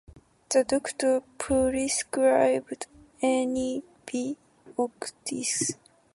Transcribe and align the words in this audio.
The 0.49 0.63
doctor 0.63 1.21
prescribed 1.37 2.87
antibiotics. 3.21 3.85